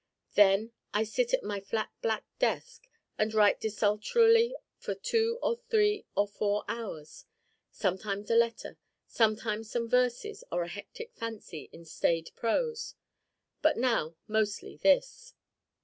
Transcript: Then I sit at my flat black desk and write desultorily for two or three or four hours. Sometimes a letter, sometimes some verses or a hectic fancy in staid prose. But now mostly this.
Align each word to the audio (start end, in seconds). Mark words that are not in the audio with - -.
Then 0.33 0.71
I 0.95 1.03
sit 1.03 1.31
at 1.31 1.43
my 1.43 1.59
flat 1.59 1.91
black 2.01 2.25
desk 2.39 2.87
and 3.19 3.31
write 3.35 3.61
desultorily 3.61 4.55
for 4.79 4.95
two 4.95 5.37
or 5.43 5.57
three 5.69 6.07
or 6.15 6.27
four 6.27 6.65
hours. 6.67 7.25
Sometimes 7.69 8.31
a 8.31 8.35
letter, 8.35 8.79
sometimes 9.05 9.69
some 9.69 9.87
verses 9.87 10.43
or 10.51 10.63
a 10.63 10.69
hectic 10.69 11.13
fancy 11.13 11.69
in 11.71 11.85
staid 11.85 12.31
prose. 12.35 12.95
But 13.61 13.77
now 13.77 14.15
mostly 14.27 14.75
this. 14.75 15.35